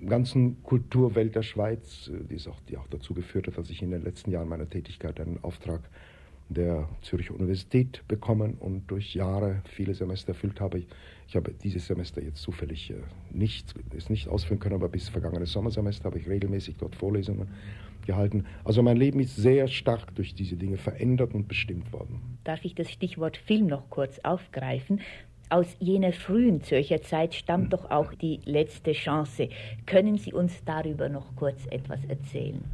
ganzen 0.04 0.62
Kulturwelt 0.62 1.34
der 1.34 1.42
Schweiz, 1.42 2.10
die, 2.30 2.34
ist 2.34 2.48
auch, 2.48 2.60
die 2.68 2.76
auch 2.76 2.86
dazu 2.88 3.14
geführt 3.14 3.46
hat, 3.46 3.58
dass 3.58 3.70
ich 3.70 3.82
in 3.82 3.90
den 3.90 4.02
letzten 4.02 4.30
Jahren 4.30 4.48
meiner 4.48 4.68
Tätigkeit 4.68 5.20
einen 5.20 5.42
Auftrag 5.42 5.80
der 6.48 6.88
Zürcher 7.02 7.34
Universität 7.34 8.02
bekommen 8.06 8.54
und 8.54 8.86
durch 8.88 9.14
Jahre 9.14 9.62
viele 9.64 9.94
Semester 9.94 10.28
erfüllt 10.28 10.60
habe. 10.60 10.84
Ich 11.26 11.34
habe 11.34 11.52
dieses 11.52 11.86
Semester 11.86 12.22
jetzt 12.22 12.40
zufällig 12.40 12.90
äh, 12.90 12.94
nicht, 13.30 13.74
es 13.96 14.10
nicht 14.10 14.28
ausführen 14.28 14.60
können, 14.60 14.76
aber 14.76 14.88
bis 14.88 15.08
vergangenes 15.08 15.52
Sommersemester 15.52 16.04
habe 16.04 16.18
ich 16.18 16.28
regelmäßig 16.28 16.76
dort 16.76 16.94
Vorlesungen 16.94 17.48
gehalten. 18.06 18.44
Also 18.64 18.82
mein 18.82 18.96
Leben 18.96 19.18
ist 19.18 19.34
sehr 19.34 19.66
stark 19.66 20.14
durch 20.14 20.34
diese 20.34 20.56
Dinge 20.56 20.76
verändert 20.76 21.34
und 21.34 21.48
bestimmt 21.48 21.92
worden. 21.92 22.38
Darf 22.44 22.64
ich 22.64 22.76
das 22.76 22.90
Stichwort 22.92 23.36
Film 23.36 23.66
noch 23.66 23.90
kurz 23.90 24.20
aufgreifen? 24.20 25.00
Aus 25.48 25.76
jener 25.78 26.12
frühen 26.12 26.60
Zürcher 26.60 27.02
Zeit 27.02 27.32
stammt 27.32 27.72
doch 27.72 27.88
auch 27.88 28.12
die 28.14 28.40
letzte 28.46 28.92
Chance. 28.92 29.48
Können 29.86 30.18
Sie 30.18 30.32
uns 30.32 30.64
darüber 30.64 31.08
noch 31.08 31.36
kurz 31.36 31.66
etwas 31.70 32.00
erzählen? 32.08 32.64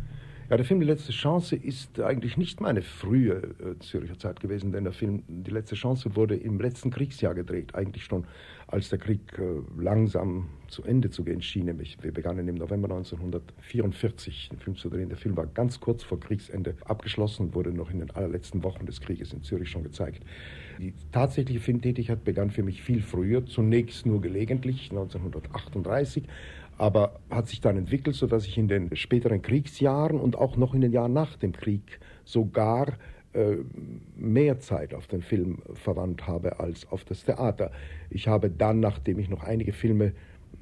Ja, 0.52 0.58
der 0.58 0.66
Film 0.66 0.80
Die 0.80 0.86
letzte 0.86 1.12
Chance 1.12 1.56
ist 1.56 1.98
eigentlich 1.98 2.36
nicht 2.36 2.60
meine 2.60 2.82
frühe 2.82 3.36
äh, 3.36 3.78
Zürcher 3.78 4.18
Zeit 4.18 4.38
gewesen, 4.40 4.70
denn 4.70 4.84
der 4.84 4.92
Film 4.92 5.22
Die 5.26 5.50
letzte 5.50 5.76
Chance 5.76 6.14
wurde 6.14 6.36
im 6.36 6.60
letzten 6.60 6.90
Kriegsjahr 6.90 7.32
gedreht, 7.32 7.74
eigentlich 7.74 8.04
schon 8.04 8.26
als 8.66 8.90
der 8.90 8.98
Krieg 8.98 9.20
äh, 9.38 9.42
langsam 9.80 10.48
zu 10.68 10.82
Ende 10.82 11.08
zu 11.08 11.24
gehen 11.24 11.40
schien. 11.40 11.64
Nämlich 11.64 11.96
wir 12.02 12.12
begannen 12.12 12.48
im 12.48 12.56
November 12.56 12.90
1944 12.90 14.50
den 14.50 14.58
Film 14.58 14.76
zu 14.76 14.90
drehen. 14.90 15.08
Der 15.08 15.16
Film 15.16 15.38
war 15.38 15.46
ganz 15.46 15.80
kurz 15.80 16.02
vor 16.02 16.20
Kriegsende 16.20 16.74
abgeschlossen 16.84 17.46
und 17.46 17.54
wurde 17.54 17.72
noch 17.72 17.90
in 17.90 18.00
den 18.00 18.10
allerletzten 18.10 18.62
Wochen 18.62 18.84
des 18.84 19.00
Krieges 19.00 19.32
in 19.32 19.42
Zürich 19.42 19.70
schon 19.70 19.84
gezeigt. 19.84 20.22
Die 20.78 20.92
tatsächliche 21.12 21.60
Filmtätigkeit 21.60 22.24
begann 22.24 22.50
für 22.50 22.62
mich 22.62 22.82
viel 22.82 23.00
früher, 23.00 23.46
zunächst 23.46 24.04
nur 24.04 24.20
gelegentlich 24.20 24.90
1938 24.90 26.24
aber 26.82 27.20
hat 27.30 27.46
sich 27.46 27.60
dann 27.60 27.76
entwickelt, 27.76 28.16
sodass 28.16 28.44
ich 28.44 28.58
in 28.58 28.66
den 28.66 28.96
späteren 28.96 29.40
Kriegsjahren 29.40 30.18
und 30.18 30.34
auch 30.34 30.56
noch 30.56 30.74
in 30.74 30.80
den 30.80 30.90
Jahren 30.90 31.12
nach 31.12 31.36
dem 31.36 31.52
Krieg 31.52 32.00
sogar 32.24 32.94
äh, 33.34 33.58
mehr 34.16 34.58
Zeit 34.58 34.92
auf 34.92 35.06
den 35.06 35.22
Film 35.22 35.62
verwandt 35.74 36.26
habe 36.26 36.58
als 36.58 36.90
auf 36.90 37.04
das 37.04 37.22
Theater. 37.22 37.70
Ich 38.10 38.26
habe 38.26 38.50
dann, 38.50 38.80
nachdem 38.80 39.20
ich 39.20 39.28
noch 39.28 39.44
einige 39.44 39.72
Filme 39.72 40.12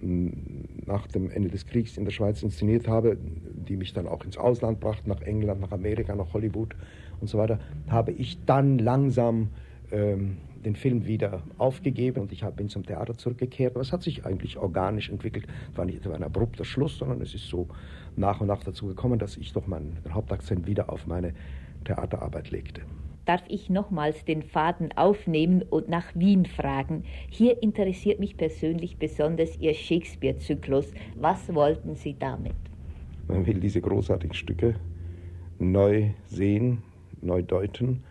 hm, 0.00 0.66
nach 0.84 1.06
dem 1.06 1.30
Ende 1.30 1.48
des 1.48 1.64
Kriegs 1.64 1.96
in 1.96 2.04
der 2.04 2.12
Schweiz 2.12 2.42
inszeniert 2.42 2.86
habe, 2.86 3.16
die 3.16 3.78
mich 3.78 3.94
dann 3.94 4.06
auch 4.06 4.22
ins 4.22 4.36
Ausland 4.36 4.78
brachten, 4.78 5.08
nach 5.08 5.22
England, 5.22 5.62
nach 5.62 5.72
Amerika, 5.72 6.14
nach 6.14 6.34
Hollywood 6.34 6.76
und 7.22 7.28
so 7.28 7.38
weiter, 7.38 7.60
habe 7.88 8.12
ich 8.12 8.44
dann 8.44 8.78
langsam 8.78 9.48
ähm, 9.92 10.38
den 10.64 10.76
Film 10.76 11.06
wieder 11.06 11.42
aufgegeben 11.58 12.20
und 12.20 12.32
ich 12.32 12.44
bin 12.44 12.68
zum 12.68 12.84
Theater 12.84 13.16
zurückgekehrt. 13.16 13.74
Aber 13.74 13.80
es 13.80 13.92
hat 13.92 14.02
sich 14.02 14.26
eigentlich 14.26 14.58
organisch 14.58 15.08
entwickelt. 15.08 15.46
Es 15.72 15.78
war 15.78 15.84
nicht 15.84 15.98
etwa 15.98 16.14
ein 16.14 16.22
abrupter 16.22 16.64
Schluss, 16.64 16.98
sondern 16.98 17.20
es 17.22 17.34
ist 17.34 17.48
so 17.48 17.68
nach 18.16 18.40
und 18.40 18.48
nach 18.48 18.62
dazu 18.62 18.86
gekommen, 18.86 19.18
dass 19.18 19.36
ich 19.36 19.52
doch 19.52 19.66
meinen 19.66 19.98
Hauptakzent 20.10 20.66
wieder 20.66 20.92
auf 20.92 21.06
meine 21.06 21.32
Theaterarbeit 21.84 22.50
legte. 22.50 22.82
Darf 23.24 23.42
ich 23.48 23.70
nochmals 23.70 24.24
den 24.24 24.42
Faden 24.42 24.92
aufnehmen 24.96 25.62
und 25.62 25.88
nach 25.88 26.14
Wien 26.14 26.46
fragen? 26.46 27.04
Hier 27.28 27.62
interessiert 27.62 28.18
mich 28.18 28.36
persönlich 28.36 28.96
besonders 28.96 29.58
Ihr 29.58 29.74
Shakespeare-Zyklus. 29.74 30.92
Was 31.16 31.54
wollten 31.54 31.94
Sie 31.94 32.16
damit? 32.18 32.56
Man 33.28 33.46
will 33.46 33.60
diese 33.60 33.80
großartigen 33.80 34.34
Stücke 34.34 34.74
neu 35.58 36.10
sehen, 36.26 36.82
neu 37.20 37.42
deuten 37.42 38.02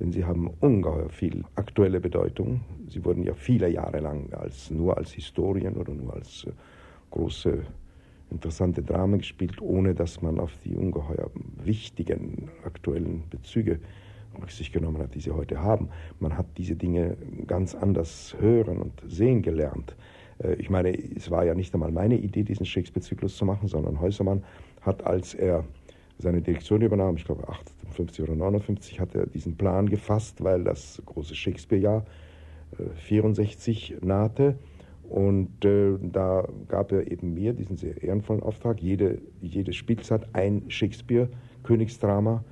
denn 0.00 0.12
sie 0.12 0.24
haben 0.24 0.48
ungeheuer 0.60 1.10
viel 1.10 1.44
aktuelle 1.54 2.00
Bedeutung. 2.00 2.62
Sie 2.88 3.04
wurden 3.04 3.22
ja 3.22 3.34
viele 3.34 3.68
Jahre 3.68 4.00
lang 4.00 4.32
als, 4.32 4.70
nur 4.70 4.96
als 4.96 5.12
Historien 5.12 5.76
oder 5.76 5.92
nur 5.92 6.14
als 6.14 6.44
äh, 6.44 6.52
große, 7.10 7.62
interessante 8.30 8.82
Dramen 8.82 9.18
gespielt, 9.18 9.60
ohne 9.60 9.94
dass 9.94 10.22
man 10.22 10.38
auf 10.40 10.52
die 10.64 10.74
ungeheuer 10.74 11.30
wichtigen 11.64 12.48
aktuellen 12.64 13.24
Bezüge 13.28 13.80
Rücksicht 14.40 14.72
genommen 14.72 15.02
hat, 15.02 15.14
die 15.14 15.20
sie 15.20 15.32
heute 15.32 15.60
haben. 15.60 15.88
Man 16.20 16.36
hat 16.38 16.46
diese 16.56 16.76
Dinge 16.76 17.16
ganz 17.46 17.74
anders 17.74 18.36
hören 18.38 18.78
und 18.78 18.92
sehen 19.06 19.42
gelernt. 19.42 19.96
Äh, 20.42 20.54
ich 20.54 20.70
meine, 20.70 20.96
es 20.96 21.30
war 21.30 21.44
ja 21.44 21.54
nicht 21.54 21.74
einmal 21.74 21.92
meine 21.92 22.16
Idee, 22.16 22.44
diesen 22.44 22.66
Shakespeare-Zyklus 22.66 23.36
zu 23.36 23.44
machen, 23.44 23.68
sondern 23.68 24.00
Häusermann 24.00 24.44
hat, 24.80 25.04
als 25.04 25.34
er 25.34 25.64
seine 26.20 26.42
Direktion 26.42 26.82
übernahm, 26.82 27.16
ich 27.16 27.24
glaube 27.24 27.48
58 27.48 28.22
oder 28.22 28.36
59, 28.36 29.00
hat 29.00 29.14
er 29.14 29.26
diesen 29.26 29.56
Plan 29.56 29.88
gefasst, 29.88 30.42
weil 30.42 30.64
das 30.64 31.02
große 31.06 31.34
Shakespeare-Jahr 31.34 32.04
äh, 32.78 32.90
64 32.94 33.96
nahte. 34.02 34.56
Und 35.08 35.64
äh, 35.64 35.98
da 36.00 36.46
gab 36.68 36.92
er 36.92 37.10
eben 37.10 37.34
mir 37.34 37.52
diesen 37.52 37.76
sehr 37.76 38.00
ehrenvollen 38.02 38.42
Auftrag, 38.42 38.80
jede, 38.80 39.18
jede 39.40 39.72
Spielzeit 39.72 40.28
ein 40.34 40.62
Shakespeare-Königsdrama 40.68 42.44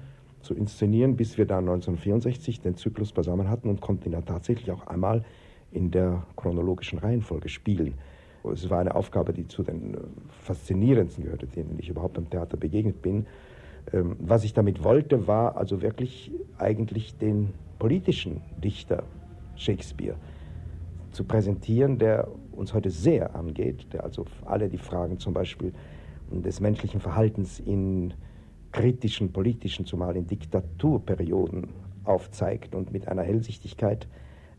zu 0.42 0.54
inszenieren, 0.54 1.16
bis 1.16 1.38
wir 1.38 1.46
dann 1.46 1.68
1964 1.68 2.60
den 2.60 2.76
Zyklus 2.76 3.12
beisammen 3.12 3.48
hatten 3.48 3.68
und 3.68 3.80
konnten 3.80 4.08
ihn 4.08 4.12
dann 4.12 4.26
tatsächlich 4.26 4.70
auch 4.72 4.86
einmal 4.86 5.24
in 5.70 5.90
der 5.90 6.26
chronologischen 6.36 6.98
Reihenfolge 6.98 7.48
spielen. 7.48 7.94
Es 8.52 8.70
war 8.70 8.80
eine 8.80 8.94
Aufgabe, 8.94 9.32
die 9.32 9.46
zu 9.46 9.62
den 9.62 9.94
äh, 9.94 9.98
faszinierendsten 10.42 11.24
gehörte, 11.24 11.46
denen 11.46 11.78
ich 11.78 11.88
überhaupt 11.88 12.18
am 12.18 12.30
Theater 12.30 12.56
begegnet 12.56 13.02
bin. 13.02 13.26
Ähm, 13.92 14.16
was 14.18 14.44
ich 14.44 14.52
damit 14.52 14.84
wollte, 14.84 15.26
war 15.26 15.56
also 15.56 15.82
wirklich 15.82 16.32
eigentlich 16.58 17.16
den 17.16 17.54
politischen 17.78 18.40
Dichter 18.62 19.04
Shakespeare 19.54 20.16
zu 21.12 21.24
präsentieren, 21.24 21.98
der 21.98 22.28
uns 22.52 22.74
heute 22.74 22.90
sehr 22.90 23.34
angeht, 23.34 23.92
der 23.92 24.04
also 24.04 24.26
alle 24.44 24.68
die 24.68 24.78
Fragen 24.78 25.18
zum 25.18 25.32
Beispiel 25.32 25.72
des 26.30 26.60
menschlichen 26.60 27.00
Verhaltens 27.00 27.58
in 27.60 28.14
kritischen 28.72 29.32
politischen, 29.32 29.86
zumal 29.86 30.16
in 30.16 30.26
Diktaturperioden 30.26 31.68
aufzeigt 32.04 32.74
und 32.74 32.92
mit 32.92 33.08
einer 33.08 33.22
Hellsichtigkeit, 33.22 34.06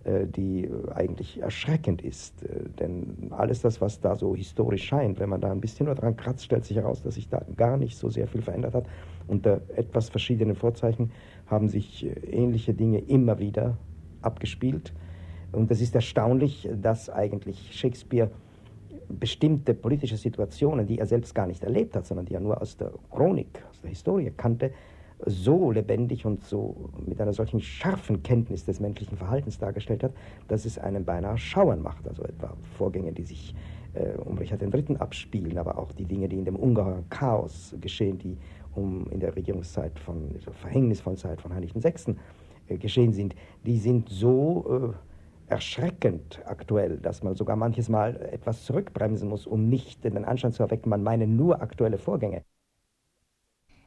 äh, 0.04 0.26
die 0.26 0.70
eigentlich 0.94 1.42
erschreckend 1.42 2.02
ist. 2.02 2.44
Äh, 2.44 2.70
denn 2.80 3.32
alles 3.32 3.62
das, 3.62 3.82
was 3.82 4.00
da 4.00 4.16
so 4.16 4.36
historisch 4.36 4.84
scheint, 4.84 5.20
wenn 5.20 5.30
man 5.30 5.42
da 5.42 5.52
ein 5.52 5.62
bisschen 5.62 5.86
nur 5.86 5.96
dran 5.96 6.16
kratzt, 6.16 6.46
stellt 6.46 6.66
sich 6.66 6.78
heraus, 6.78 7.02
dass 7.02 7.16
sich 7.16 7.30
da 7.30 7.42
gar 7.56 7.78
nicht 7.78 7.98
so 7.98 8.10
sehr 8.10 8.28
viel 8.28 8.42
verändert 8.42 8.74
hat. 8.74 8.86
Unter 9.30 9.62
etwas 9.76 10.10
verschiedenen 10.10 10.56
Vorzeichen 10.56 11.12
haben 11.46 11.70
sich 11.70 12.06
äh, 12.06 12.10
ähnliche 12.32 12.74
Dinge 12.74 13.00
immer 13.00 13.40
wieder 13.40 13.78
abgespielt. 14.22 14.92
Und 15.52 15.70
es 15.72 15.82
ist 15.82 15.96
erstaunlich, 15.96 16.68
dass 16.82 17.10
eigentlich 17.10 17.70
Shakespeare 17.72 18.30
bestimmte 19.08 19.74
politische 19.74 20.18
Situationen, 20.18 20.86
die 20.86 21.00
er 21.00 21.06
selbst 21.06 21.34
gar 21.34 21.48
nicht 21.48 21.64
erlebt 21.64 21.96
hat, 21.96 22.06
sondern 22.06 22.26
die 22.26 22.34
er 22.34 22.40
nur 22.40 22.62
aus 22.62 22.78
der 22.78 22.92
Chronik, 23.12 23.64
aus 23.70 23.82
der 23.82 23.90
Historie 23.90 24.32
kannte, 24.36 24.72
so 25.26 25.72
lebendig 25.72 26.26
und 26.26 26.44
so 26.44 26.90
mit 27.06 27.20
einer 27.20 27.34
solchen 27.34 27.60
scharfen 27.60 28.24
Kenntnis 28.24 28.66
des 28.66 28.80
menschlichen 28.80 29.18
Verhaltens 29.18 29.58
dargestellt 29.58 30.04
hat, 30.04 30.14
dass 30.48 30.66
es 30.66 30.78
einen 30.78 31.04
beinahe 31.06 31.38
schauern 31.38 31.82
macht. 31.82 32.08
Also 32.08 32.24
etwa 32.24 32.56
Vorgänge, 32.78 33.12
die 33.12 33.24
sich 33.24 33.54
äh, 33.94 34.18
um 34.18 34.38
Richard 34.38 34.62
III. 34.62 34.98
abspielen, 34.98 35.58
aber 35.58 35.78
auch 35.78 35.92
die 35.92 36.06
Dinge, 36.06 36.30
die 36.30 36.38
in 36.38 36.46
dem 36.46 36.56
ungeheuren 36.56 37.10
Chaos 37.10 37.76
geschehen, 37.82 38.18
die 38.18 38.38
um 38.76 39.08
in 39.12 39.20
der 39.20 39.36
Regierungszeit 39.36 39.98
von, 40.00 40.30
der 40.46 40.54
verhängnisvollen 40.54 41.18
Zeit 41.18 41.42
von 41.42 41.54
Heinrich 41.54 41.76
VI. 41.76 42.16
Äh, 42.70 42.78
geschehen 42.78 43.14
sind, 43.14 43.36
die 43.66 43.78
sind 43.78 44.10
so 44.10 44.94
äh, 45.48 45.52
erschreckend 45.52 46.40
aktuell, 46.46 46.98
dass 46.98 47.24
man 47.24 47.36
sogar 47.36 47.56
manches 47.56 47.90
Mal 47.90 48.16
etwas 48.32 48.64
zurückbremsen 48.66 49.28
muss, 49.28 49.48
um 49.48 49.68
nicht 49.68 50.04
den 50.04 50.24
Anschein 50.24 50.54
zu 50.54 50.64
erwecken, 50.64 50.90
man 50.90 51.04
meine 51.04 51.28
nur 51.28 51.62
aktuelle 51.62 51.98
Vorgänge. 51.98 52.44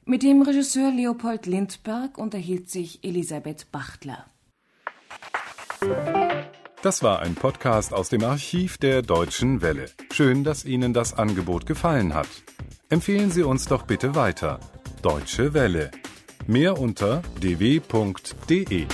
Mit 0.05 0.25
dem 0.25 0.43
Regisseur 0.43 0.91
Leopold 0.91 1.47
Lindberg 1.47 2.19
unterhielt 2.19 2.69
sich 2.69 3.05
Elisabeth 3.05 3.71
Bachtler. 3.71 4.27
Das 6.83 7.05
war 7.05 7.21
ein 7.21 7.37
Podcast 7.37 7.95
aus 7.95 8.09
dem 8.09 8.25
Archiv 8.25 8.79
der 8.79 9.03
Deutschen 9.03 9.63
Welle. 9.63 9.87
Schön, 10.13 10.43
dass 10.43 10.65
Ihnen 10.65 10.93
das 10.93 11.17
Angebot 11.17 11.67
gefallen 11.67 12.15
hat. 12.15 12.29
Empfehlen 12.89 13.31
Sie 13.31 13.45
uns 13.45 13.67
doch 13.67 13.85
bitte 13.85 14.17
weiter. 14.17 14.59
Deutsche 15.03 15.53
Welle. 15.53 15.91
Mehr 16.47 16.79
unter 16.79 17.23
dw.de. 17.41 18.87